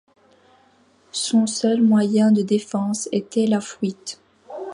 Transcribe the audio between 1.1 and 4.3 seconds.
Son seul moyen de défense était la fuite.